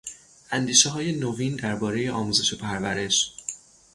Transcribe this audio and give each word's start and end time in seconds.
اندیشههای 0.51 1.11
نوین 1.11 1.55
دربارهی 1.55 2.09
آموزش 2.09 2.53
و 2.53 2.57
پرورش 2.57 3.31